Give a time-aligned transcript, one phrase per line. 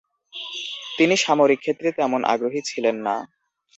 [0.97, 3.15] তিনি সামরিক ক্ষেত্রে তেমন আগ্রহী ছিলেন না।